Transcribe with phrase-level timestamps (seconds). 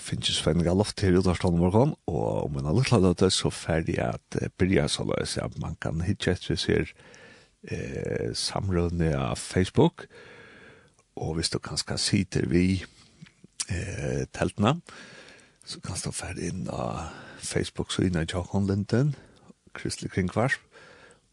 [0.00, 4.88] finnes Sven Galoft til Udarstånd morgen, og om en litt løte så ferdig at byrja
[4.88, 6.92] så løs at man kan hitje etter vi ser
[7.68, 10.06] eh, samrøvne av Facebook,
[11.20, 12.82] og hvis du kanskje sitter vi
[13.68, 14.78] eh, teltene,
[15.64, 19.14] så kan du ferdig inn av Facebook så innan Jakon Linden,
[19.76, 20.60] Kristelig Kringkvarsp,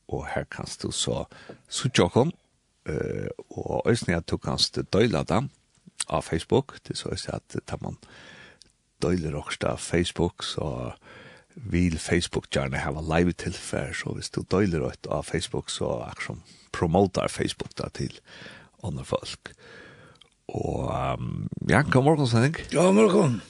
[0.07, 1.25] og her kan du så
[1.67, 2.31] så Jakon,
[2.87, 4.59] eh, og øyne at du kan
[4.93, 5.49] døyla dem
[6.07, 7.97] av Facebook, det er så at tar man
[9.03, 10.91] døyler også Facebook, så
[11.55, 16.55] vil Facebook gjerne hava live tilfær, så hvis du døyler ut av Facebook, så akkurat
[16.71, 18.13] promotar Facebook da til
[18.83, 19.53] andre folk.
[20.47, 20.87] Og
[21.19, 22.57] um, ja, god morgen, Sending.
[22.71, 23.41] God morgen.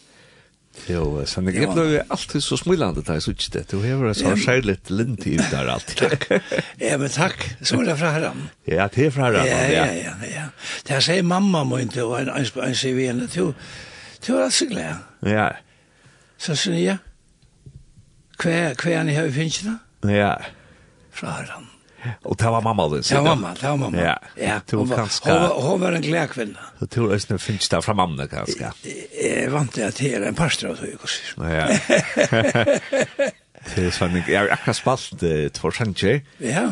[0.89, 3.63] Jo, Sending, jeg ble jo alltid så smilande da jeg så ikke det.
[3.71, 5.93] Du hever så særlig lint i der alt.
[6.01, 6.29] Takk.
[6.81, 7.43] Ja, men takk.
[7.61, 8.47] Så er det fra herren.
[8.67, 9.45] Ja, det er fra herren.
[9.45, 10.15] Ja, ja, ja.
[10.31, 10.47] ja.
[10.87, 13.53] Det er sier mamma må ikke, og en sier vi henne til,
[14.27, 14.95] Det var altså glad.
[15.23, 15.47] Ja.
[16.37, 16.97] Så sier jeg,
[18.37, 19.77] hva, hva er ni her finnes da?
[20.11, 20.33] Ja.
[21.15, 21.69] Fra Herren.
[22.23, 23.97] Og det var mamma din Det var mamma, det var mamma.
[23.97, 24.59] Ja, ja.
[24.71, 26.59] Hon, var, hon, var, hon var en gläd kvinna.
[26.79, 28.73] Du tror att det finns där från mamma ganska.
[29.23, 30.87] Jag var inte att det en pastor av tog,
[31.35, 31.53] det.
[31.55, 31.67] Ja.
[33.67, 36.21] Det er sånn, jeg har akkurat spalt uh, två sjanser.
[36.39, 36.69] Ja.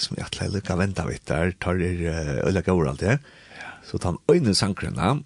[0.00, 1.50] Som jag alltid lyckas vänta vid där.
[1.60, 2.00] Tar er
[2.46, 3.18] öliga ord allt det.
[3.84, 5.18] Så tar han øyne sankrarna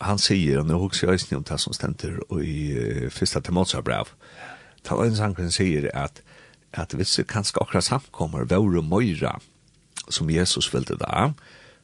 [0.00, 3.56] han sier, og nå husker jeg ikke om det som stender i uh, første til
[3.56, 4.12] Mozart-brev,
[4.86, 6.22] ta en sangren sier at,
[6.72, 9.38] at hvis det kanskje akkurat samkommer våre møyra,
[10.08, 11.32] som Jesus ville da,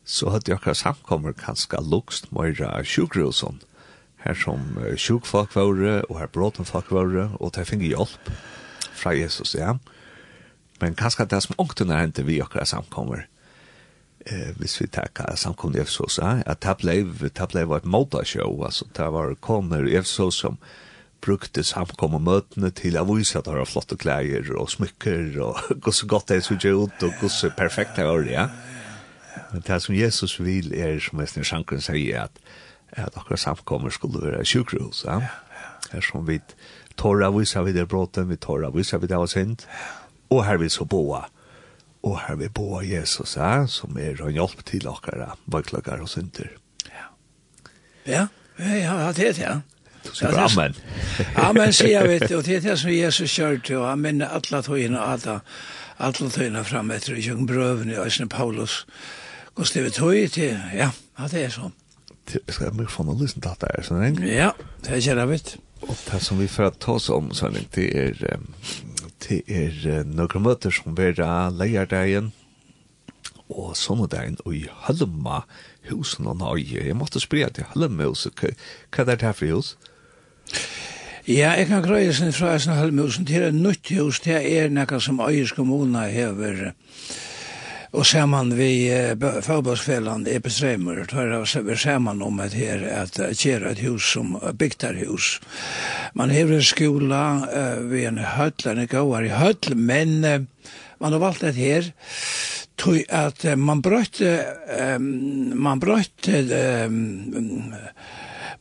[0.05, 3.61] så hadde akkurat samkommer kanskje lukst møyra sjukrosen,
[4.25, 8.33] her som uh, sjukfolk våre, og her bråten folk våre, og det finner hjelp
[8.95, 9.75] fra Jesus, ja.
[10.81, 13.27] Men kanskje det som ångten er hentet vi akkurat samkommer,
[14.27, 18.87] eh hvis vi tar samkomne i FSOS, at det ble, det ble et motorshow, altså
[18.97, 20.59] det var kommer i FSOS som
[21.25, 26.09] brukte samkomne møtene til å vise at det var flotte klær og smykker og så
[26.11, 28.49] godt det så ut og så perfekt det var, ja.
[29.53, 32.39] Men det som Jesus vil er, som Vestner Sjankren sier, at,
[32.93, 35.21] at akkurat samkommer skulle være sjukhus, ja.
[35.93, 36.41] Her som vi
[36.97, 39.65] tåra vise vid det bråten, vi tåra vise vid det av synd,
[40.33, 41.25] og her vi så boa
[42.05, 46.51] og her vi på Jesus, ja, som er en hjelp til dere, vaklager og synder.
[46.91, 47.07] Ja.
[48.05, 48.27] Ja,
[48.59, 49.55] ja, ja, det er det, ja.
[50.05, 50.75] Du sier bare amen.
[51.49, 54.35] amen, sier jeg, vet du, og det er det som Jesus kjørte, og han minner
[54.37, 55.39] alle togene, alle,
[55.97, 58.83] alle togene frem etter, og kjøkken brøven i Øysen Paulus,
[59.55, 61.73] og stedet tog til, ja, ja, det er sånn.
[62.29, 64.29] Skal jeg mye få noe lysen til at det er sånn, ikke?
[64.29, 64.51] Ja,
[64.85, 65.57] det er kjære vitt.
[65.85, 68.21] Og det som vi får ta oss om, sånn, det er...
[68.37, 68.51] Um,
[69.21, 72.33] til er noen møter som vera leierdagen
[73.49, 75.43] og sommerdagen og i Hølma
[75.91, 76.87] husen og nøye.
[76.87, 78.41] Jeg måtte spørre til Hølma huset.
[78.41, 79.77] Hva er det her for hus?
[81.29, 84.21] Ja, jeg kan grøye sin fra Hølma husen til en nytt hus.
[84.21, 86.73] Det er noe som Øyes kommune hever
[87.95, 89.13] Og saman vi eh,
[89.47, 91.31] forbundsfellan epistremer, tar
[91.63, 95.39] vi man om at her at kjera et hus som bygtarhus.
[96.15, 100.43] Man hever en skola, uh, vi en høll, en gåar i høll, men uh,
[100.99, 101.93] man har valgt et her,
[102.77, 104.35] tog at uh, man brøtte,
[104.97, 105.09] um,
[105.55, 106.43] man brøtte,
[106.91, 107.71] um,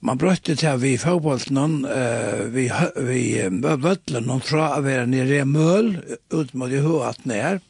[0.05, 2.69] man brøtte til vi fagbolten uh, vi,
[3.09, 5.95] vi uh, vøtlen fra å være nere i Møl,
[6.29, 7.63] ut mot i høatene her,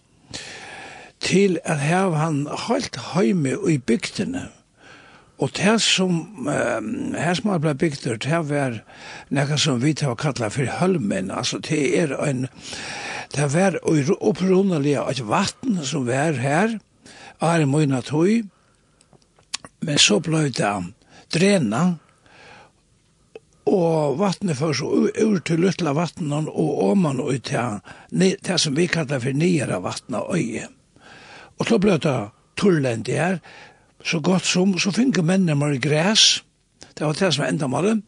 [1.23, 4.49] til at hava han holdt heime i bygdene.
[5.41, 6.11] Og det som,
[6.47, 8.77] um, her som har blitt bygd, det var
[9.33, 12.45] noe som vi har kallet for Hølmen, altså det er en,
[13.33, 16.77] det var opprunnelige et vatten som var her,
[17.43, 18.43] er mye tøy,
[19.83, 20.75] men så ble det
[21.33, 21.83] drena,
[23.67, 27.79] og vattnet først så ur til luttla vattnet og åman og til
[28.11, 30.67] det som vi kallar for nyere vattnet øye.
[31.63, 32.17] Og så ble det
[32.59, 33.37] turlend her,
[34.03, 36.43] så godt som, så finner mennene mer græs,
[36.91, 38.01] det var det som var enda målet,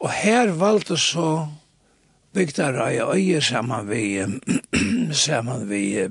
[0.00, 1.44] og her valgte så
[2.32, 4.24] bygdara i øye saman vi
[5.12, 6.08] saman vi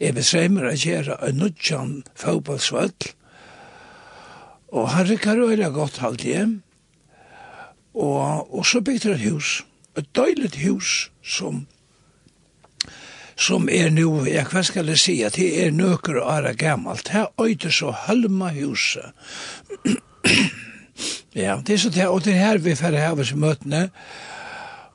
[0.00, 2.94] Ebe Sreimer a gjerra a nudjan fotballsvall
[4.72, 6.62] og han rikkar øyla godt halvt hjem
[7.94, 9.66] og, og så bygde et hus
[9.98, 11.66] et døylet hus som
[13.36, 17.08] som er nu, ja, hva skal jeg si, det er nøkker og er gammalt.
[17.08, 19.12] Her øyder så halma huset.
[21.34, 23.90] ja, det er så det, og det er her vi færre haves møtene,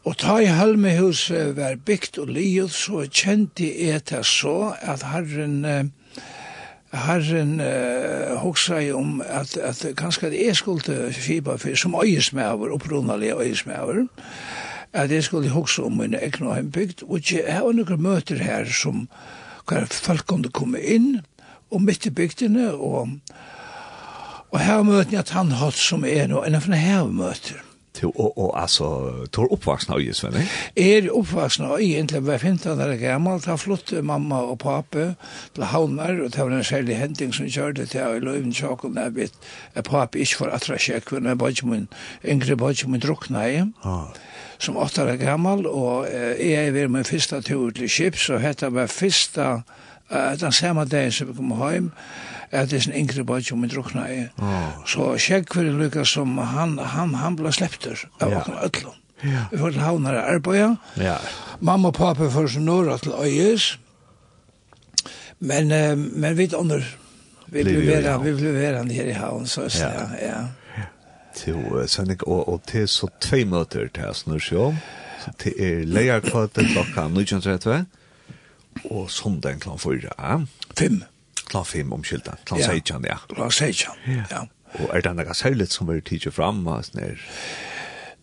[0.02, 5.92] Og ta i halmehuset var bygd og livet, så kjente jeg det så at herren,
[6.90, 13.38] herren uh, hoksa i om at, at kanskje det er skulde fiba, som øyesmæver, opprunalige
[13.38, 14.08] øyesmæver,
[14.94, 18.68] at jeg skulle huske om min egen og heimbygd, og jeg har noen møter her
[18.68, 19.08] som
[19.70, 21.22] hver folk kunne komme inn,
[21.72, 23.14] og midt i bygdene, og,
[24.52, 27.62] og her møtene at han hatt som er nå, enn for her møter
[28.01, 28.89] til og og altså
[29.31, 30.48] tor oppvaksna i Sverige.
[30.75, 35.13] Er oppvaksna i egentlig var femton där gammal ta flott mamma og pappa
[35.56, 38.95] til Havnar og det var en skälig händing som kjørte til i Löven chock och
[38.95, 39.33] där bit
[39.74, 41.88] att pappa inte för att träffa kunna budgemen
[42.24, 43.63] yngre budgemen drukna i.
[43.83, 44.07] Ja
[44.62, 48.69] som åtta er gammal, og eh, jeg ved min fyrsta tur til Kips, og dette
[48.74, 49.48] var første
[50.12, 51.92] uh, den samme dag som vi kom hjem,
[52.52, 54.24] at det er en yngre bøy som vi drukna i.
[54.40, 54.72] Oh.
[54.88, 58.42] Så sjekk for det lykka som han, han, han ble slepter av ja.
[58.42, 58.98] åkna ødlom.
[59.22, 59.46] Ja.
[59.52, 60.75] Vi får til havner og arbeid.
[60.98, 61.18] Ja.
[61.60, 63.78] Mamma og pappa får som norra til øyes.
[65.40, 66.84] Men, uh, men vi under
[67.52, 69.90] Vi ble vera, vi ble vera her i havn, så ja.
[70.22, 70.36] ja.
[70.78, 70.86] ja.
[71.36, 74.72] Til, uh, Sennik, og, og til så tvei møter til oss nu, så.
[75.40, 77.84] Til er leierkvøte klokka 19.30
[78.90, 80.40] og sondagen klant fyra.
[80.78, 81.02] Fem.
[81.52, 82.72] Klant fem omkylda, klant ja.
[82.72, 83.20] seitjan, ja.
[83.32, 84.46] Klant seitjan, ja.
[84.80, 87.20] Og er det noe særlig som er tidsi fram, Asner?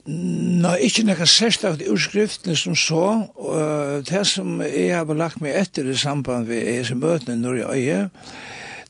[0.08, 3.04] Nei, ikke noe særstakt utskriftene som så.
[3.36, 7.68] Og det som jeg har lagt meg etter i samband med disse møtene når jeg
[7.74, 7.98] øye,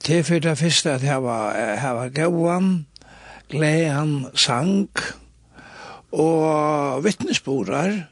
[0.07, 2.69] det er for det første at jeg var, jeg var gauan,
[3.51, 4.87] gleden, sang
[6.15, 8.05] og vittnesborer,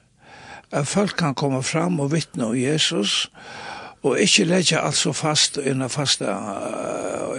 [0.71, 3.31] at folk kan komme fram og vittne om Jesus,
[4.07, 6.37] og ikke legge alt så fast i en fasta,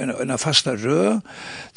[0.01, 1.21] en, fasta rød.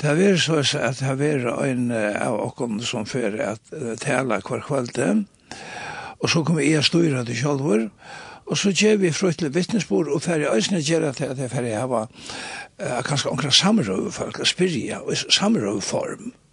[0.00, 4.41] Det har vært så at det har vært en av okken som fører at tala
[4.41, 5.26] hver kveld.
[6.20, 7.91] og så kommer jeg styrer det sjølver,
[8.50, 12.00] Og så gjør vi fruktelig vittnesbord, og færre øyne gjør at det er færre hava
[12.82, 13.53] uh, kanskje omkring
[14.12, 16.19] folk og spyrja, og samrøveform.
[16.19, 16.50] Mm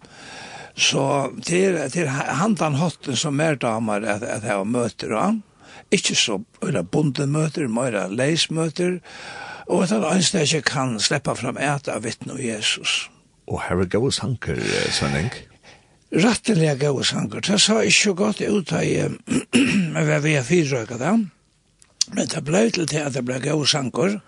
[0.78, 5.42] Så det er, det er handan hotten som er damer at, at jeg møter han.
[5.92, 9.00] Ikke så øyla bondemøter, møyra leismøter,
[9.68, 13.08] og at han ønsker ikke kan slippe fram et av vittne og Jesus.
[13.48, 14.60] Og her er gode sanker,
[14.92, 15.32] Sønning.
[16.12, 17.42] Rattelig er gode sanker.
[17.44, 21.18] Det sa ikke godt ut av hva vi har fyrrøyket da,
[22.14, 24.22] men det ble til til at det ble gode sanker, og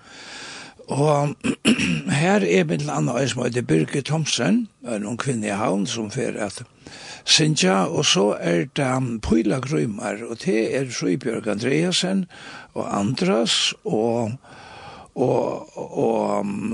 [0.90, 1.36] Og
[2.22, 6.38] her er min anna som heter Birgit Thomsen, en ung kvinne i havn som fer
[6.42, 6.64] at
[7.30, 12.26] Sintja, og så er det um, Pyla Grymar, og det er Sjøybjørg Andreasen
[12.74, 14.32] og Andras og
[15.20, 16.74] og og um,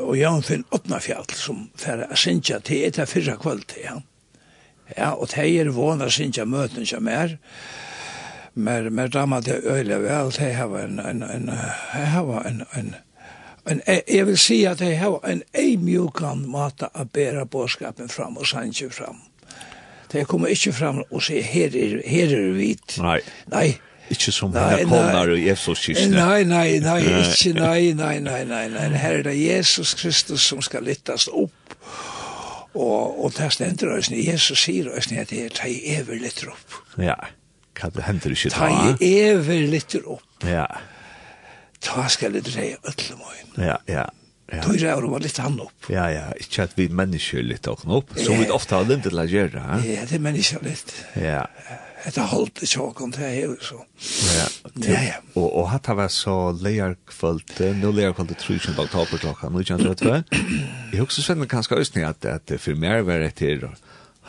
[0.00, 4.00] og Jan Finn Otnafjall som fer at Sintja til etter fyrra kvöld ja.
[4.96, 7.36] Ja, og det er vana Sintja møten som er
[8.54, 10.32] mer mer damat det øyle vel.
[10.32, 11.48] Det har en en en
[11.92, 12.94] har en en
[13.66, 18.46] en jeg vil si at jeg har en eimjukan måte å bære bådskapen fram og
[18.46, 19.20] sanje fram.
[20.12, 22.96] Det kommer ikke fram og sier her er, her er vit.
[23.02, 23.20] Nei.
[23.52, 23.68] Nei.
[24.08, 26.16] Ikke som nei, her kommer i Jesus kyrkene.
[26.16, 28.86] Nei, nei, nei, ikke, nei, nei, nei, nei, nei.
[28.96, 31.76] Her er det Jesus Kristus som skal lyttes opp.
[32.78, 36.40] Og, og det stender oss, Jesus sier oss at det er ta i evig litt
[36.48, 36.78] opp.
[37.00, 37.16] Ja,
[37.76, 38.60] hva det hender ikke da?
[38.60, 40.24] Ta i evig litt opp.
[40.46, 40.97] Ja, ja
[41.84, 43.52] ta skal det dreie ødle møyen.
[43.70, 44.06] Ja, ja.
[44.48, 44.62] Ja.
[44.64, 45.90] Tog ræver var litt han opp.
[45.92, 49.20] Ja, ja, ikke at vi mennesker litt opp, opp som vi ofte har lymt til
[49.20, 49.60] å gjøre.
[49.84, 50.94] Ja, det er mennesker litt.
[51.20, 51.42] Ja.
[52.08, 53.82] Det holdt det åkken til jeg, så.
[54.38, 54.46] Ja,
[54.86, 55.00] ja.
[55.04, 55.18] ja.
[55.34, 59.84] Og, og hatt var så leierkvølt, nå leierkvølt tror ikke dag taper klokka, nå kjent
[59.90, 60.22] rett vei.
[60.94, 63.68] Jeg husker Svenne kanskje østning at, at for mer var etter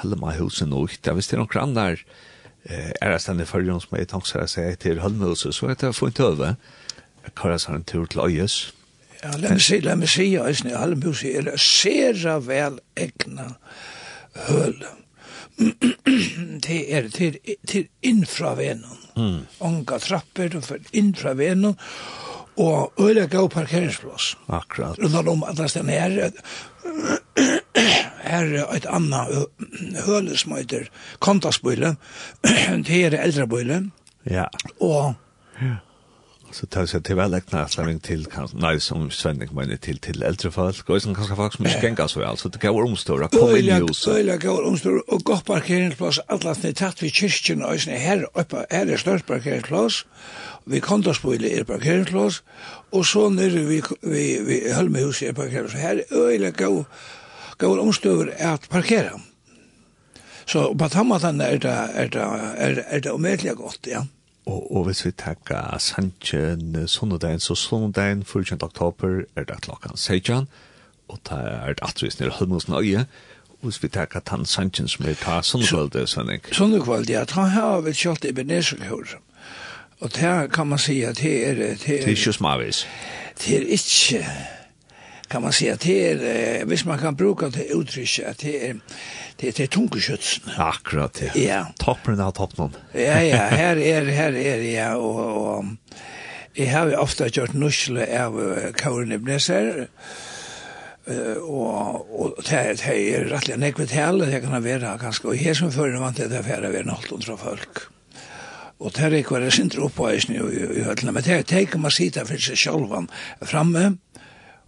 [0.02, 2.04] halve meg huset nå, da hvis det er noen andre
[3.00, 6.20] er det stendig for som jeg tanker seg til halve huset, så er det fint
[6.26, 6.58] over.
[6.58, 6.89] Ja
[7.36, 8.74] kører seg en tur til Øyes.
[9.24, 13.50] Ja, la meg si, la meg si, Øyesne, Halmhus er sera vel egna
[14.48, 14.78] høl.
[16.68, 17.36] det er til,
[17.68, 18.96] til innfra venen.
[19.20, 19.42] Mm.
[19.60, 21.76] Onga trapper, du får innfra venen,
[22.60, 24.38] og øyla gav parkeringsplass.
[24.48, 25.00] Akkurat.
[25.04, 26.32] Rundt om at det er her,
[28.24, 29.46] her er et annet
[30.06, 30.88] høle som heter
[31.20, 31.96] Kontasbøyle,
[32.88, 33.84] det er eldrebøyle,
[34.30, 34.48] ja.
[34.80, 35.14] og
[36.52, 38.24] Så tar seg til velekna avslappning til,
[38.58, 42.08] nei, som Svenning mener, til, til eldre folk, og som kanskje folk som ikke genga
[42.10, 44.18] så vel, så det gav omståra, kom inn i huset.
[44.18, 48.90] Øyla gav omståra, og godt parkeringsplass, alle at tatt vi kyrkjen, og her oppe, her
[48.90, 50.02] er størst parkeringsplass,
[50.70, 52.42] vi kondasboile er parkeringsplass,
[52.92, 56.86] og så nere vi, vi, vi Hølmehuset er parkeringsplass, her øyla går
[57.60, 59.20] gav omståra at parkera.
[60.50, 62.22] Så på tammatene er det, det, er det,
[62.58, 64.19] er det, det, er det, er det, er det, er det, er det, er det,
[64.50, 68.58] Og, og hvis vi takker Sanchen sundagen, så sundagen 14.
[68.62, 70.48] oktober er det klokken 16,
[71.10, 73.06] og det er det atvis nere Hødmosen øye,
[73.50, 76.42] og hvis vi tenker Tan Sanchen som er ta sonnekvalget, Sønning.
[76.52, 79.16] Sonnekvalget, ja, han har vi kjølt Ebenezer-kurs.
[80.00, 81.54] Og det kan man si at det er...
[81.54, 82.88] Det er ikke smavis.
[83.46, 84.26] Det er ikke
[85.30, 88.80] kan man säga att det är, visst man kan bruka det uttrycket, att det är,
[89.36, 89.68] det, det är.
[90.58, 91.42] Akkurat, ja.
[91.42, 91.66] ja.
[91.78, 92.76] Toppen av toppen.
[92.94, 95.66] ja, ja, här är, här är, ja, och, och
[96.54, 99.88] jag har ofta gjort nusle av Kaurin Ibneser,
[101.42, 105.98] og, og det er rettelig nekvet ekvitt det kan være ganske, og her som fører
[106.02, 107.88] var det der å være og undra folk.
[108.80, 110.20] Og det er ikke hver jeg synder oppå i
[110.86, 113.10] høytlene, men det er ikke man sitter for seg sjølvan
[113.42, 113.98] framme,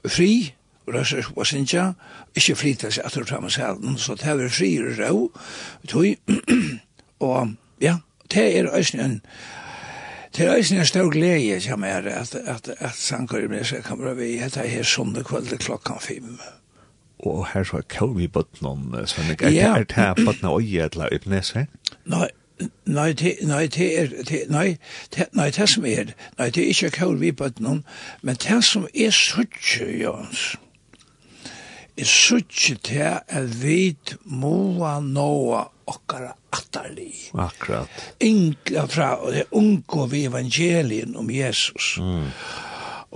[0.07, 0.53] fri,
[0.87, 1.91] røsser på sinja,
[2.35, 5.25] ikke fri til seg atter fram og sælen, så det er fri og rå,
[5.87, 6.05] tog,
[7.27, 7.97] og ja,
[8.31, 9.19] det er eisen en,
[10.37, 14.01] det er eisen en stor glede, til meg at, at, at sanker med seg kan
[14.01, 16.37] være vi, etter her sånne kveld klokkan fem.
[17.21, 20.87] Og her så er kjøy vi bøtten om, sånn, er det her bøtten av øye,
[20.89, 21.69] til å øyne, seg?
[22.09, 22.31] Nei,
[22.91, 24.77] Nei, te, nei, det er, te, nei,
[25.15, 27.83] det, nei, det som er, nei, det er ikke kjør vi på noen,
[28.21, 30.43] men det som er suttje, Jons,
[31.97, 33.93] er suttje til at vi
[34.25, 37.31] må nåa okkara atterlig.
[37.33, 38.03] Akkurat.
[38.23, 41.97] Inkla fra, og det unngå vi evangelien om Jesus.
[41.99, 42.27] Mm.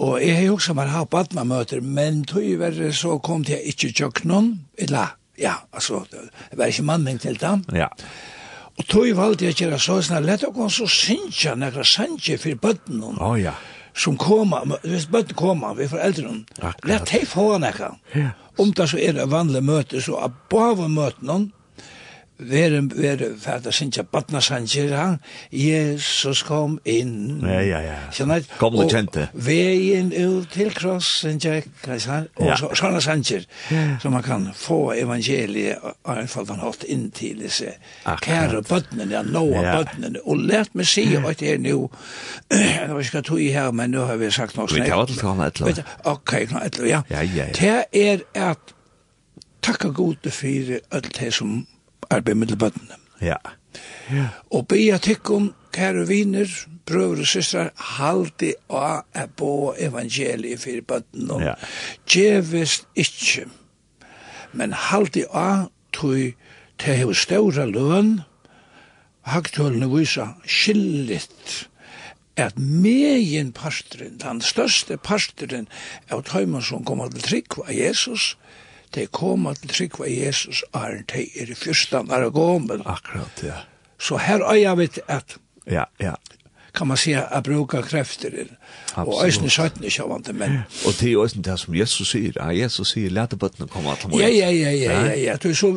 [0.05, 3.17] Og jeg har jo også vært hatt på at man møter, men tog verre så
[3.23, 7.63] kom til jeg ikke tjøkken noen, eller, ja, altså, det var ikke manning til dem.
[7.71, 7.91] Ja.
[7.91, 8.33] Ja
[8.75, 12.59] Og tog valgte jeg kjera så, sånn, lett å gå så sinja nekra sanje for
[12.59, 13.53] bøtten oh, ja.
[13.95, 16.43] som koma, hvis bøtten koma, vi foreldren,
[16.83, 17.93] lett hei få nekra.
[18.15, 18.33] Ja.
[18.59, 21.49] Om det så er det vanlige møte, så av bava møten,
[22.37, 25.19] Vere, ver fatta sinja batna sanjer han
[25.55, 27.39] Jesus kom inn.
[27.47, 27.93] Ja ja ja.
[28.11, 29.29] Sjønne, kom du kjente.
[29.31, 32.27] Veien ut til krossen jeg kan han?
[32.35, 32.57] Og ja.
[32.59, 33.83] sånne sanjer ja.
[34.03, 39.07] så man kan få evangeliet og en fall han hatt inn til disse kære bøttene
[39.13, 39.77] ja noa ja.
[39.79, 40.19] bøttene.
[40.25, 41.87] Og lært meg si at det er nu,
[42.51, 44.91] jeg vet ikke hva tog i her men nu har vi sagt noe snakk vi
[44.91, 46.35] tar hva til ok
[46.83, 46.99] ja.
[47.07, 47.47] Ja ja ja.
[47.55, 48.75] Det er at
[49.63, 51.63] takka gode for alt det som
[52.09, 52.99] arbeid med bøttene.
[53.21, 53.37] Ja.
[54.11, 54.29] ja.
[54.51, 56.51] Og be jeg tikk om, kære viner,
[56.85, 61.41] brøver og systrar, halde av er på evangeliet for bøttene.
[61.43, 61.55] Ja.
[62.09, 63.49] Djevist ikkje,
[64.53, 66.35] men halde av tog
[66.79, 68.17] til hos ståra løn,
[69.25, 71.65] Haktølene visa skillit
[72.37, 75.65] at megin pastoren, den største pastoren
[76.13, 78.35] av tøymer som kommer til trygg av Jesus,
[78.95, 82.81] de koma til trykva Jesus æren, de er i fyrstan er gomen.
[82.85, 83.63] Akkurat, ja.
[83.99, 85.37] Så her er jeg vet at,
[85.67, 86.13] ja, ja.
[86.75, 88.47] kan man säga att bruka krefter
[88.95, 92.89] och ösnen skötne sjövande men och det är ösnen det som Jesus säger ja Jesus
[92.89, 94.19] säger låt det botten komma mig.
[94.19, 95.37] ja ja ja ja ja ja.
[95.41, 95.71] Du så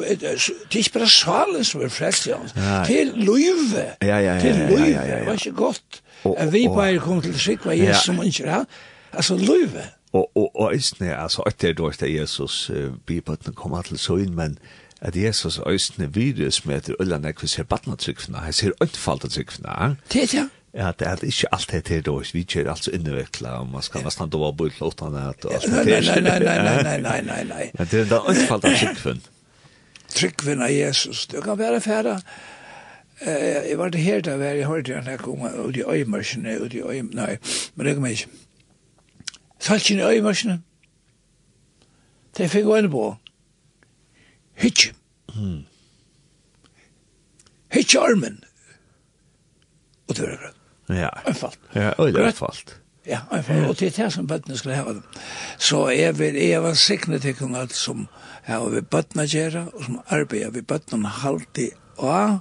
[0.70, 5.40] det är bara svalen som är frälst ja till löve ja ja till löve vad
[5.40, 6.02] så gott
[6.52, 8.64] vi på kommer till sig vad Jesus som inte
[9.10, 13.82] alltså löve og og og isne altså at det er der Jesus uh, bibelten kommer
[13.82, 14.58] til søgn men
[15.00, 19.28] at Jesus østne virus med at ulla nek hvis her batna tryggfna, her ser øntfalda
[19.28, 19.94] tryggfna.
[20.12, 20.48] Det ja.
[20.74, 23.82] Ja, det er ikke alt det her då, vi kjer alt så innevikla, og man
[23.82, 26.20] skal nesten da bo i låtan at alt det her.
[26.20, 27.70] Nei, nei, nei, nei, nei, nei, nei, nei.
[27.78, 29.14] Men det er da øntfalda tryggfna.
[30.14, 32.18] Tryggfna av Jesus, det kan være færa.
[33.24, 36.84] Jeg var det her da, jeg hørte han her kom, ut i øymarsene, ut i
[36.84, 37.38] øymarsene, nei,
[37.74, 38.28] men det kom ikke.
[39.58, 40.62] Salkin i øyemarsene.
[42.36, 43.16] Det fikk øyne på.
[44.58, 44.92] Hitje.
[45.34, 45.64] Mm.
[47.72, 48.44] Hitch armen.
[50.08, 50.54] Og det var det.
[51.00, 51.08] Ja.
[51.26, 51.58] Einfalt.
[51.74, 52.80] Ja, og det var einfalt.
[53.06, 53.68] Ja, einfalt.
[53.68, 55.02] Og det er det som bøttene skulle hava dem.
[55.58, 58.06] Så jeg, vil, jeg var sikne til kong alt som
[58.48, 62.38] har vi bøttene gjøre, og som arbeider vi bøttene halvtid og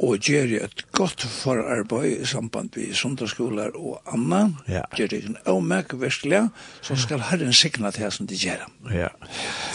[0.00, 4.82] og gjør et godt forarbeid i samband med sundagsskoler og anna, ja.
[4.96, 6.46] gjør det en avmerk virkelig,
[6.80, 8.64] så skal Herren sikna til det som de gjør.
[8.94, 9.10] Ja,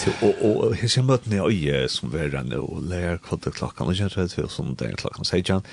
[0.01, 3.22] så, og, og, og her ser møtene i øye som vi er nå, og lærer
[3.22, 5.70] hva det klokken, og kjent til som det er klokken, sier han,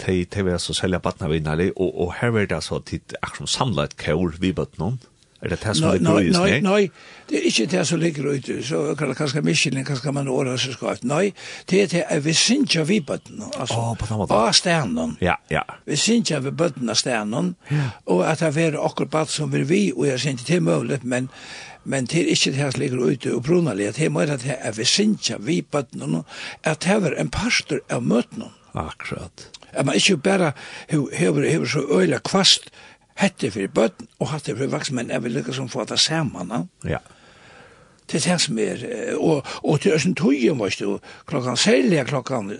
[0.00, 3.52] til vi er så selger badna vinnarlig, og, og her er det altså tid akkurat
[3.52, 4.96] samlet kjør vi bøtt noen,
[5.42, 6.32] Er det det som ligger ut?
[6.36, 6.90] Nei, nei,
[7.28, 10.56] det er ikke det som ligger ut, så kan det kanskje miskjelning, kanskje man åra
[10.60, 11.06] seg skavt.
[11.08, 11.30] Nei,
[11.70, 15.16] det er det er vi synes synsja vi bøtten, altså, oh, på samme av stenen.
[15.24, 15.64] Ja, ja.
[15.86, 17.88] Vi synes synsja vi bøtten av stenen, ja.
[18.06, 21.00] og at det er akkurat bad som vi vi, og jeg synes det er mulig,
[21.02, 21.30] men
[21.84, 24.58] men det er ikke det som ligger ute og brunnerlig, det er mer at det
[24.60, 26.22] er vi synes synsja vi bøtten,
[26.64, 28.50] at det er en pastor av møtten.
[28.74, 29.48] Akkurat.
[29.72, 30.52] At man ikke bare
[30.88, 32.70] hever, hever så øyla kvast,
[33.20, 36.52] hette for bøtten og hette for vaks, men jeg vil lykke som få det sammen.
[36.84, 37.00] Ja.
[38.10, 38.80] Det er det som er,
[39.22, 40.96] og, og til Østen Tøyen, vet du,
[41.30, 42.50] klokkan særlig, klokkan,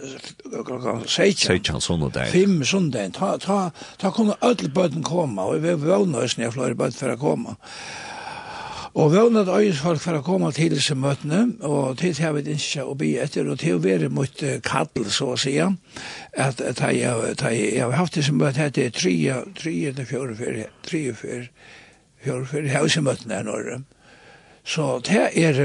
[0.67, 2.29] klokkan 16, 16 sundag.
[2.31, 6.79] 5 sundag, ta, ta, ta kunne alle bøtten komme, og vi vågner Østen, jeg flere
[6.79, 7.57] bøtten for å komme.
[7.57, 8.20] Og
[8.95, 12.49] Og vøvnet øyes folk for å komme til disse møtene, og til til jeg vil
[12.57, 16.97] ikke å bli etter, og til å være mot kattel, så å si, at jeg,
[16.99, 19.15] jeg, har haft disse møtene, det er tre,
[19.55, 21.47] tre eller fjøre, fjøre, tre, fjøre,
[22.25, 23.79] fjøre, fjøre, hausemøtene her nå.
[24.67, 25.63] Så det er,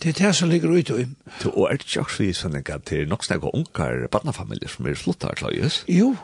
[0.00, 1.06] det er det som ligger ute i.
[1.52, 4.88] Og er det ikke også i sånn at det er nok snakke unger, barnefamilier som
[4.88, 5.82] er sluttet her, Klaus?
[5.88, 6.14] Jo,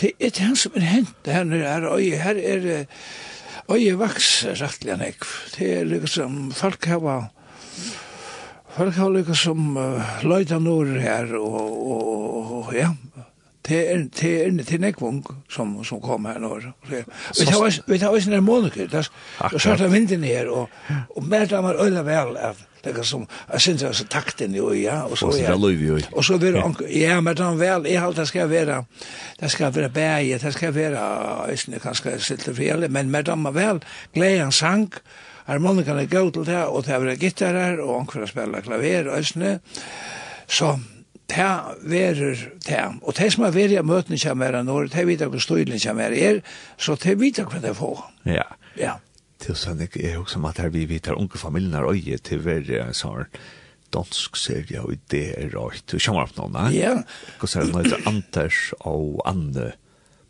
[0.00, 2.88] det er det som er hent, her er, her er, her er,
[3.70, 5.28] Og jeg vaks rettelig enn ekv.
[5.54, 7.28] Det er liksom, folk har
[8.76, 11.60] folk har liksom uh, løyta nord her, og,
[11.92, 12.90] og, og ja,
[13.68, 16.72] det er det er det er nekvung som som kom her nord.
[16.88, 18.88] Vi tar vi tar oss en moniker.
[18.90, 20.68] Det er så vinden her og
[21.16, 24.06] og mer der var ølla vel av det er som, jeg synes det er så
[24.10, 27.86] takten jo, ja, og så ja det Og så vil han, ja, men han vel,
[27.86, 28.84] jeg halte det skal være,
[29.40, 31.02] det skal være bæge, det skal være,
[31.48, 33.82] jeg synes kanskje sitte fjell, men med dem vel,
[34.14, 34.92] glede han sang,
[35.46, 39.24] harmonikan er god til det, og det er gittarer, og han kan spille klaver, og
[39.24, 39.60] sånn,
[40.48, 40.76] så,
[41.32, 45.40] ta verer ta og ta som er verja møtni kjem er når ta vita kva
[45.40, 46.42] støylin kjem er
[46.76, 47.94] så ta vita kva det få
[48.28, 48.44] ja.
[48.76, 48.98] Ja
[49.42, 52.18] til sånn jeg er også som at her vi vet her unge familien har øye
[52.22, 53.28] til verre en sånn
[53.92, 55.84] dansk serie og det er rart.
[55.90, 56.68] Du kommer opp noen, ne?
[56.72, 56.94] Ja.
[57.44, 59.72] så er det noe Anders og Anne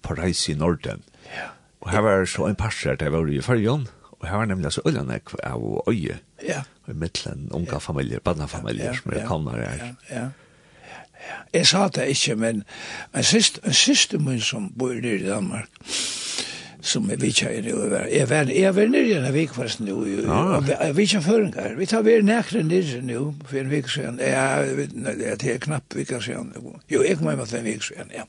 [0.02, 1.04] på reis i Norden?
[1.30, 1.52] Ja.
[1.82, 3.88] Og her var så en parser der var i fargen,
[4.18, 6.18] og her var nemlig så øyne av øye.
[6.42, 6.62] Ja.
[6.86, 9.94] Og i midtelen unge familier, badnafamilier som er kommet her.
[10.10, 10.28] Ja, ja.
[11.54, 12.64] Jeg sa det ikke, men
[13.14, 15.70] en siste, en siste min som bor i Danmark,
[16.82, 18.06] som vi kjører i over.
[18.10, 21.76] Jeg var, jeg var nere enn vik fast nå, vi kjører føringar.
[21.78, 24.18] Vi tar vi nekre nere nu, for en vik siden.
[24.22, 26.52] Ja, det er knapp vik siden.
[26.90, 28.26] Jo, jeg kommer med en vik siden, ja.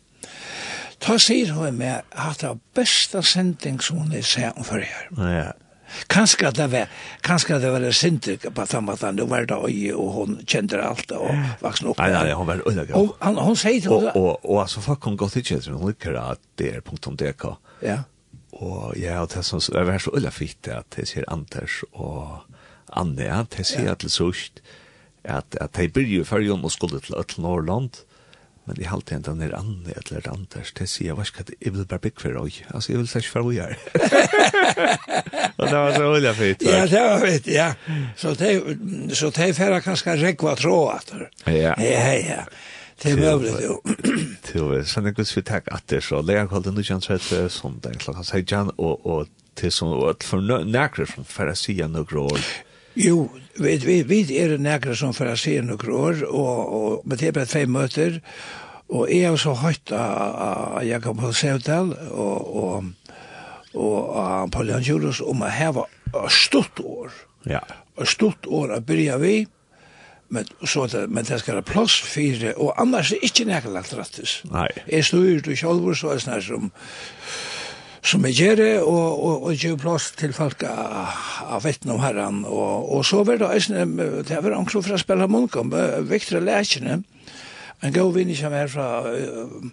[1.03, 4.79] Ta sier hun med at det er beste sending som hun er sett om for
[4.79, 5.09] her.
[5.19, 5.51] Ja.
[6.09, 6.87] Kanskje det var,
[7.21, 11.11] kanskje det var en sinter på tamatan, det var det øye, og hun kjente alt,
[11.11, 11.29] og
[11.61, 11.99] vaksen opp.
[11.99, 14.15] Nei, nei, hun var øyne Og han, hun sier til henne.
[14.15, 17.45] Og, og, og, altså, folk kom godt ikke, hun liker at det er punktum DK.
[17.83, 17.99] Ja.
[18.61, 22.43] Og ja, og det som er vært så ulla fitt at det ser Anders og
[22.93, 24.61] Anne, at jeg ser til sørst,
[25.23, 28.03] at, at de blir jo før jo og skulle til Øtl Norrland,
[28.67, 31.87] men de halte enda ned Anne eller Anders, det sier jeg, hva skal jeg vil
[31.89, 33.73] bare bygge for deg, altså jeg vil slags for øy her.
[35.57, 36.63] og det var så ulla fitt.
[36.63, 37.67] Ja, det var fitt, ja.
[38.19, 38.53] Så de,
[39.17, 41.73] så de færre kanskje rekva tråd, at Ja.
[41.81, 42.39] Ja, ja.
[43.03, 43.79] Det er möjligt, jo.
[43.83, 46.21] Til Till, sånn är det vi takk at det så.
[46.21, 50.41] leia Lägar kallt under kjans som den klokka 16 och, og til som åt for
[50.65, 52.39] näkrar som färra sia noe år.
[52.95, 57.27] Jo, vi, vi, vi er näkrar som färra sia noe år og, og med det
[57.27, 58.21] er bare fem møter,
[58.89, 62.83] og jeg har så høyt av Jakob Hosevdal og, og,
[63.73, 65.87] og uh, Paulian Jurus om å heve
[66.29, 67.13] stort år.
[67.49, 67.63] Ja.
[68.05, 69.45] Stort år å byrja vi,
[70.33, 73.93] men så att men det ska vara plats fyra och annars är inte näka lagt
[73.93, 74.41] rättis.
[74.43, 74.71] Nej.
[74.85, 76.71] Är styr du själv så är snär som
[78.01, 80.63] som är gärre och och och ge plats till folk
[81.55, 85.01] av vittnen om herran och och så var det är det var också för att
[85.01, 85.69] spela munkom
[86.09, 87.03] viktiga läkene.
[87.79, 89.71] En god vinn som är från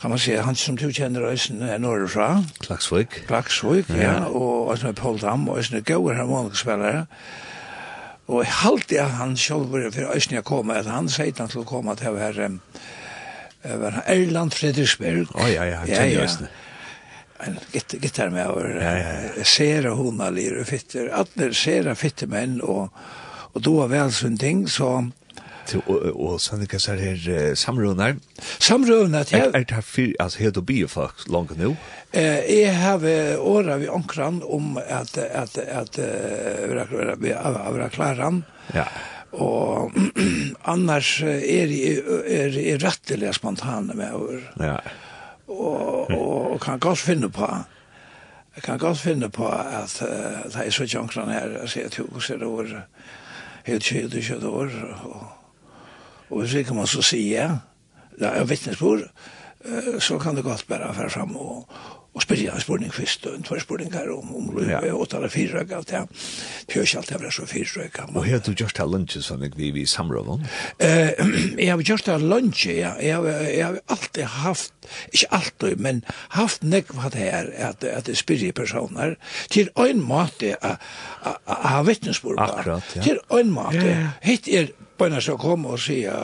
[0.00, 2.46] kan man säga han som du känner rösten är norrifrån.
[2.60, 3.10] Klaxvik.
[3.26, 7.06] Klaxvik ja, och och Paul Dam och isen goda harmoniska spelare.
[8.26, 11.50] Og jeg halte at han selv var for Østnia jeg kom, at han sier han
[11.52, 12.50] til å komme til å være
[13.64, 15.30] var Erland Fredriksberg.
[15.32, 16.52] Å oh, ja, ja, han kjenner ja, Østnia.
[17.44, 19.44] En gitar med over ja, ja, ja.
[19.48, 21.10] sera hona lir og fitter.
[21.12, 22.94] Atler sera fitte menn og,
[23.52, 25.10] og då var vel sånn ting, så
[25.86, 28.18] og, og sånne kassar her samrunar.
[28.58, 29.46] Samrunar, ja.
[29.46, 31.72] Er, er det her altså her du bier folk langt nå?
[32.12, 33.02] Eh, jeg har
[33.40, 36.88] året vi omkran om at, at, at, at
[37.20, 38.44] vi har klaran.
[38.74, 38.88] Ja.
[39.34, 39.90] Og
[40.74, 44.40] annars er er, er rettelig spontane med over.
[44.60, 44.76] Ja.
[45.48, 47.46] Og, og, kan godt finne på
[48.54, 51.96] Jeg kan godt finne på at uh, det er så tjankran her, jeg sier at
[51.96, 52.68] hun ser over
[53.64, 54.70] helt 20-20 år,
[55.02, 55.26] og
[56.30, 57.50] Og hvis vi kan man så si, ja,
[58.18, 59.08] det er vittnesbord,
[59.98, 61.68] så kan det godt bare være fram og,
[62.14, 65.28] och spela en spårning først, og en tvärspårning här om om du og åt fire
[65.28, 66.06] fyra allt det.
[66.66, 68.16] Det Pjörs allt det blir så fyra kan man.
[68.16, 70.46] Och här du gjort det lunsje som när vi vi samråd
[70.78, 71.10] Eh
[71.58, 73.00] jeg har gjort det lunsje, ja.
[73.02, 73.24] Jag
[73.58, 74.72] jag har alltid haft
[75.12, 79.16] ikke alltid men haft näck vad det är at, at det spyr personer
[79.50, 80.68] til en måte å
[81.82, 83.02] mat det Akkurat, ja.
[83.02, 83.74] Til en mat.
[84.22, 86.14] Hitt er Bøyna så kom og sier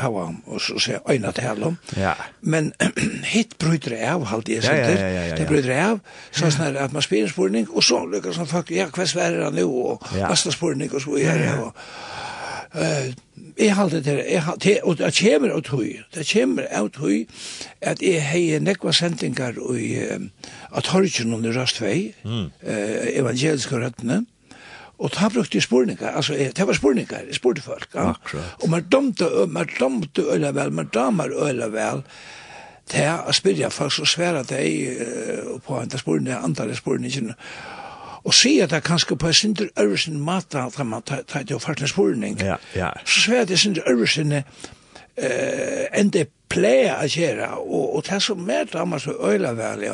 [0.00, 1.76] hava og så sier øyna til hellom.
[2.00, 2.14] Ja.
[2.40, 2.72] Men
[3.34, 4.96] hitt bryter jeg av, halde jeg sier til.
[5.00, 6.00] Ja, ja, ja, Det bryter jeg av,
[6.32, 9.44] så sånn at man spyr en spurning, og så lykkes som faktisk, ja, hva sverre
[9.48, 10.30] han nu, og ja.
[10.30, 11.72] massa spurning, og så gjør jeg, og
[12.80, 13.10] uh,
[13.56, 17.26] jeg halte det jeg og det kommer av tøy, det kommer av tøy,
[17.80, 19.88] at jeg hei nekva sendingar i,
[20.72, 22.14] av torgen under Røstvei,
[22.64, 24.24] evangeliske røttene,
[24.98, 27.88] Og da brukte jeg spurningar, altså det var spurningar, jeg spurte folk.
[27.94, 28.10] Ja.
[28.10, 28.56] Akkurat.
[28.62, 32.02] Og man domte, man domte øyla vel, man damar øyla vel,
[32.88, 37.34] til å spyrja folk som sværa deg uh, på andre spurningar, andre spurningar,
[38.26, 41.62] og sier at det kanskje på en sindur øvresen mata at man tar til å
[41.62, 42.90] fart en spurning, ja, ja.
[43.04, 48.40] så sværa det sindur øvresen uh, enn det pleier å gjøre, og, og det som
[48.48, 49.84] mer damar så øyla vel,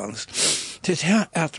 [0.87, 1.59] det er at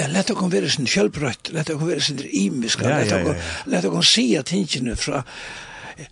[0.00, 3.12] Ja, lett å komme være sin kjølbrøtt, lett å komme være sin imiska, ja, lett
[3.12, 3.50] ja, ja, ja.
[3.74, 5.22] lett å komme si at tingene fra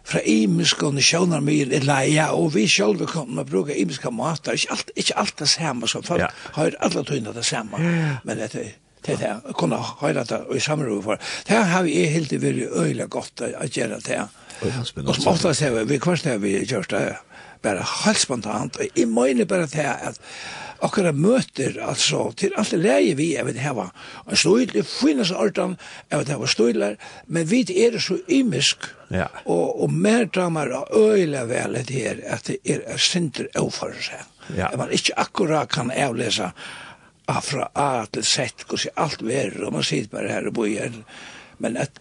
[0.04, 4.58] fra imiska og sjånar mye, eller ja, og vi sjølve kommer å bruke imiska mater,
[4.58, 6.28] ikke alt, ikke alt det samme som folk ja.
[6.58, 10.60] har alle tøyna det samme, men det er det er det, kunne høyre det i
[10.60, 11.20] samråd for.
[11.48, 14.18] Det har vi helt veldig øyelig godt å gjøre det.
[15.00, 17.04] Og som ofte ser vi, vi kvart har vi gjort det
[17.64, 20.20] bare helt spontant, og jeg mener bare det at
[20.84, 23.88] akkurat møter, altså, til alt det leie vi, jeg vet, heva
[24.26, 25.76] en støyl, det finnes ordan,
[26.10, 29.28] jeg vet, heva støyler, men vi er så imisk, ja.
[29.44, 33.96] og, og mer damer av øyla vel det her, at det er et sinter overfor
[34.00, 34.26] seg.
[34.56, 34.70] Ja.
[34.78, 36.50] Man ikke akkurat kan avlesa
[37.30, 40.94] fra A til Z, hvordan alt verer, og man sitter bare her og bor her,
[41.62, 42.00] men at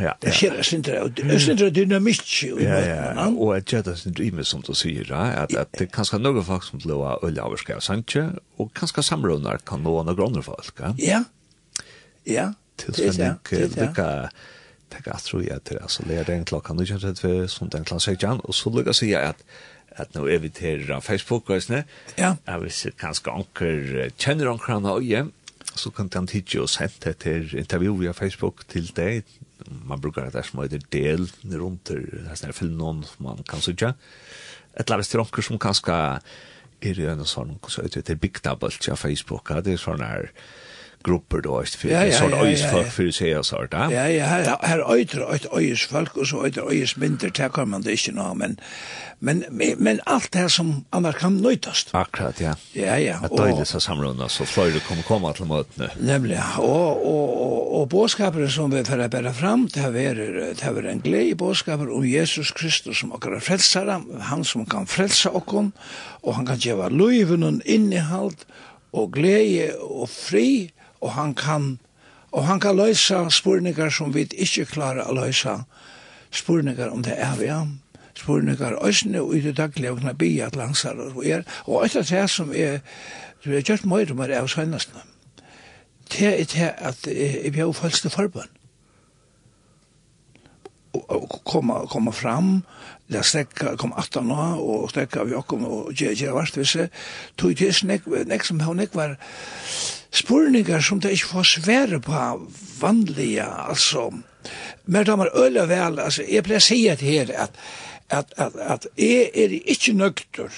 [0.00, 0.12] Ja.
[0.22, 1.16] Det sker sindra ut.
[1.16, 3.28] Det sindra dynamik i Ja, ja.
[3.28, 6.20] Og at det er sindra i meg som du sier, at, at det er kanskje
[6.20, 8.40] noen folk som blir å øye overskrive, sant ikke?
[8.60, 10.92] Og kanskje samrøvner kan nå noen grunner folk, ja?
[11.00, 11.22] Ja,
[12.26, 12.50] ja.
[12.76, 14.28] Tilsvendig, lykka,
[14.92, 17.72] tenk at tror jeg til, altså, det er den klokka, nu kjenner jeg til, som
[17.72, 19.40] den klokka sier, og så lykka sier at,
[19.96, 22.34] at nå er vi til Facebook, ja.
[22.36, 25.32] at hvis kanskje anker kjenner anker han og hjem,
[25.76, 29.24] så kan han tidsje og sende til intervju via Facebook til deg,
[29.86, 31.90] man brukar det som heter del runt
[32.42, 33.94] här film någon man kan söka
[34.74, 35.92] ett lavs till onkel som kanske
[36.80, 39.64] är en sån så heter det big double på Facebook.
[39.64, 40.30] Det är sån här
[41.06, 43.90] grupper då ist för ja, sån öjsfolk för sig och sånt där.
[43.90, 47.92] Ja ja, här här öjter ett öjsfolk och så öjter mindre där kan man det
[47.92, 48.58] inte nå men
[49.18, 49.44] men
[49.78, 51.88] men allt det här som annars kan nöjtast.
[51.92, 52.54] Akkurat ja.
[52.72, 53.14] Ja ja.
[53.22, 55.90] Att det är så samrunda så flöjde kommer komma till mötne.
[56.00, 60.14] Nämligen och och och, boskaper som vi för att bära fram det här är
[60.54, 65.30] det här en glädje boskaper om Jesus Kristus som vår frälsare, han som kan frälsa
[65.46, 65.72] kom
[66.20, 68.34] och han kan ge var liv en innehåll
[68.90, 71.78] och glädje och fri og han kan
[72.36, 75.62] og han kan løysa spurningar som vi ikkje klarar å løysa
[76.34, 77.62] spurningar om det er vi ja
[78.16, 81.44] spurningar òsne og i det daglige og knabbi at langsar og er.
[81.66, 82.80] Og etter det som er
[83.44, 85.04] du er gjort møyre mer av søgnasna
[86.12, 88.50] det er det at jeg bjør falske forbund
[90.94, 92.62] og, og, og komme, komme fram
[93.08, 96.88] la stekka kom atta nå, og stekka vi okkom og gjer gjer vi se
[97.38, 99.16] tog til snek, nek som hau nek var
[100.10, 102.22] spurningar som det ikke får svære på
[102.80, 104.08] vanliga, altså,
[104.86, 107.60] men det var øyla vel, altså, jeg pleier sier til her at,
[108.10, 110.50] at, at, at jeg er ikke nøgter,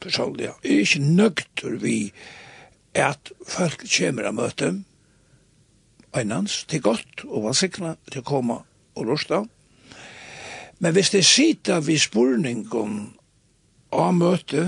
[0.00, 2.12] personlig, jeg er ikke nøgter vi
[2.98, 4.72] at folk kommer av møte,
[6.16, 8.58] einans, til godt, og vansikna, til å komme
[8.98, 9.44] og lusta,
[10.78, 12.98] Men hvis det sitter vi spurning om
[13.92, 14.64] av møte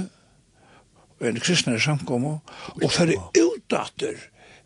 [1.20, 2.40] og en kristne samkommer
[2.80, 4.16] og færre utdatter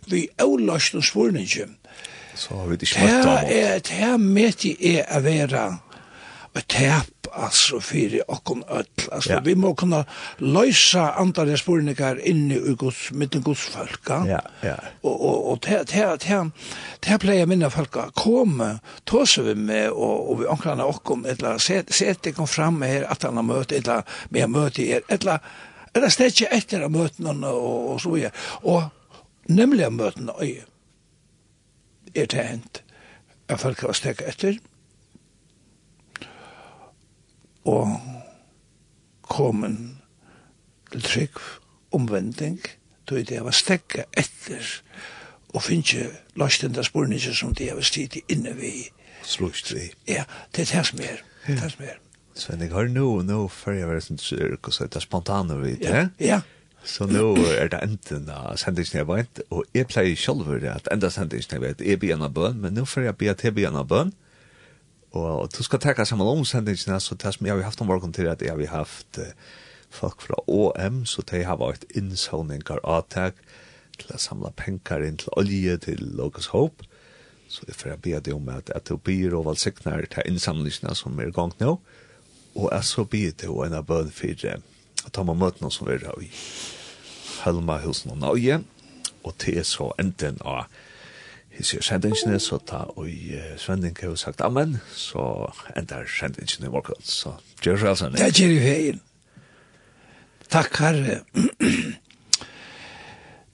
[0.06, 1.74] vi avlast og spurningen
[2.34, 3.48] så har vi det ikke møtt av mot.
[3.48, 5.64] Det er møte er å være
[6.58, 8.88] et tap altså fyrir okkon öll.
[9.12, 9.40] Altså, ja.
[9.44, 10.04] vi må kunna
[10.38, 14.20] løysa andre spurningar inni i gods, midten gods folka.
[14.28, 14.76] Ja, ja.
[15.02, 16.40] Og, og, og te, te, te,
[17.04, 21.92] det pleier minna folka komme, tåse vi med, og, og vi omkrana okkon, etla, set,
[21.94, 24.02] set kom fram her, at han har møte, etla,
[24.34, 25.40] med møte her, etla,
[25.94, 28.34] eller stedje etter av møtene, og, og så videre.
[28.66, 30.64] Og nemlig av møtene, øye,
[32.14, 32.82] er det hent,
[33.50, 34.62] at folk har stekket etter,
[37.64, 37.96] og
[39.28, 39.96] komin
[40.92, 41.40] til trygg
[41.94, 42.60] omvending,
[43.06, 44.62] tog det var stekka etter
[45.54, 48.88] og finnje lastenda spørninger som det var stid inne vi.
[49.24, 49.90] Slust vi.
[50.08, 50.24] Ja,
[50.56, 51.22] det er det som er.
[51.46, 52.00] Det er det som er.
[52.34, 55.54] Sven, jeg har nå, nå før jeg var sånn syrk, og så er det spontane
[55.60, 56.08] vidt, ja?
[56.18, 56.40] Ja,
[56.84, 61.08] Så nå er det enten av sendingen jeg vant, og jeg pleier selv at enda
[61.10, 64.12] sendingen jeg vet, jeg blir en av bøn, men nå får jeg be til bøn,
[65.14, 68.12] Og du skal tenke teka saman omsendingina, så det som jeg har haft om morgen
[68.12, 69.30] til at jeg har haft uh,
[69.94, 73.38] folk fra OM, så de har vært innsåninger av avtak
[73.94, 76.86] til å samle penger inn til olje til Logos Hope.
[77.46, 81.20] Så jeg får be deg om at, at du blir og valgsikner til innsamlingene som
[81.20, 81.76] er i gang nå,
[82.54, 85.90] og jeg så be deg om en av bøn for at ta med møtene som
[85.90, 86.30] er i
[87.44, 88.62] Helma Hilsen og Norge,
[89.22, 90.66] og til så enden av
[91.54, 93.08] Hvis jeg hisse sendingene, så ta og
[93.62, 97.02] Svending har sagt amen, så ender ikke i morgen.
[97.02, 98.08] Så gjør det altså.
[98.08, 99.00] Det gjør vi veien.
[100.50, 101.20] Takk, Herre.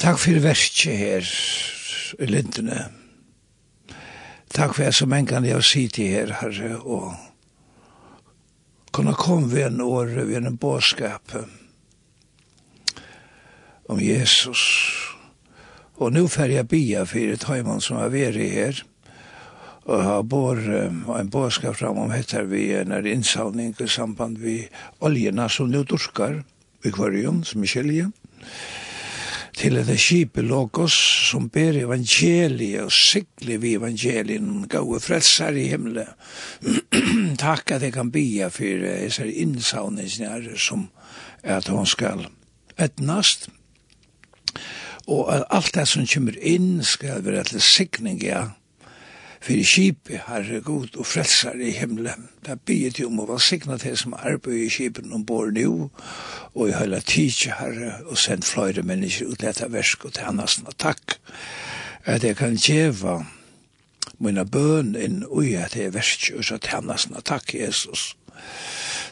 [0.01, 1.29] Takk for verset her
[2.19, 2.87] i lindene.
[4.55, 7.15] Takk for jeg som en gang jeg har sitt i her, Herre, og
[8.93, 11.37] kunne komme ved en år, ved en båskap
[13.89, 14.11] om Jesus.
[14.61, 15.00] Jesus
[16.01, 18.79] Og nu fer jeg bia for tøymann som har vært her,
[19.85, 24.63] og har bor, en bådskap fram om heter vi en er innsavning i samband vi
[25.01, 26.41] oljena som nu durskar
[26.85, 28.11] i kvarjon, som i kjelje,
[29.61, 30.95] til et kjipe logos
[31.29, 36.09] som ber evangeliet og sikli vi evangelien gode frelsar i himmelen.
[37.45, 40.89] Takk at jeg kan bia for disse innsavningsnære som
[41.43, 42.29] er at hon skal
[42.81, 43.51] etnast,
[45.11, 48.45] og alt det som kommer inn skal være til sikning, ja,
[49.41, 52.29] for i kipet, herre god og frelsar i himmelen.
[52.45, 55.49] Det er bygget jo om å være sikna til som arbeid i kjipet kipen bor
[55.57, 55.89] nå,
[56.55, 60.61] og i hele tidsje, herre, og send flere mennesker ut dette versk og til annars
[60.77, 61.17] takk,
[62.05, 63.23] at jeg kan djeva
[64.21, 68.15] mine bøn inn ui at jeg versk og så til annars takk, Jesus.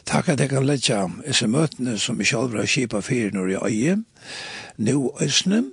[0.05, 3.97] Takk at jeg kan letja disse møtene som vi selv kjipa fyrir når jeg øye,
[4.77, 5.63] nå øsne,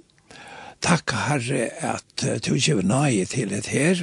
[0.84, 4.02] Takk, Herre, at du ikke nøye til et her.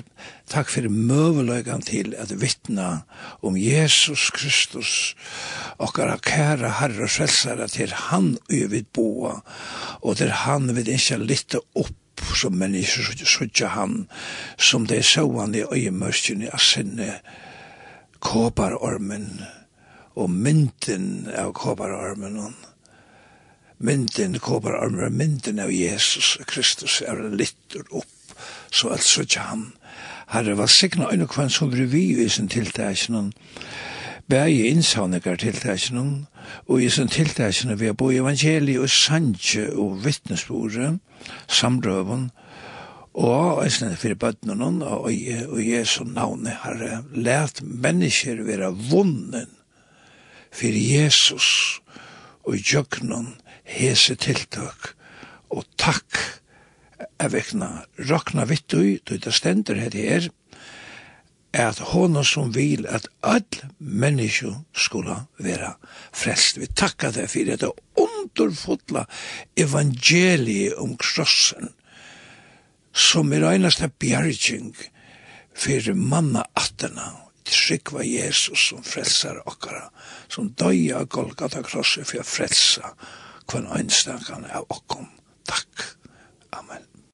[0.49, 3.03] Takk for møveløygan til at vittna
[3.45, 5.15] om Jesus Kristus,
[5.77, 9.39] okkara kæra Herre og Frelsere, til han øyvid boa,
[10.01, 14.07] og til han vil ikke lytte opp som mennesker sutja han,
[14.57, 17.09] som det er såan i øyemørkene i sinne,
[18.23, 19.43] kåparormen,
[20.15, 22.72] og mynden av kåparormen, og
[23.83, 28.35] mynden, kåpar armra mynden av Jesus Kristus er littur opp,
[28.71, 29.65] så alt så ikke han.
[30.31, 33.31] Herre, var signa øyne kvann som blir vi i sin tiltakene,
[34.31, 36.25] bæg innsavningar tiltakene,
[36.67, 40.97] og i sin tiltakene vi har bo i evangeliet og sanje og vittnesbordet,
[41.47, 42.31] samrøven,
[43.13, 49.51] og eisne fyrir bøtnen og, og Jesu navne, Herre, let mennesker være vunnen
[50.53, 51.79] fyrir Jesus
[52.43, 54.93] og i jøknen hese tiltøk
[55.53, 56.19] og takk
[57.21, 57.69] er vekna
[58.09, 60.29] rakna vittu du det stender her her,
[61.53, 63.45] er at hona som vil at all
[63.77, 65.75] menneskje skulle være
[66.11, 66.57] frelst.
[66.57, 67.69] Vi takka deg for det
[68.01, 69.05] underfotla
[69.57, 71.69] evangeliet om krossen,
[72.93, 74.73] som er einast av bjergjeng
[75.53, 77.11] for manna attena,
[77.45, 79.89] trykva Jesus som frelsar okkara,
[80.31, 82.93] som døya Golgata krosset for å frelsa
[83.47, 85.07] kvann einstakan av okkom.
[85.43, 85.97] Takk.
[86.49, 86.92] Amen.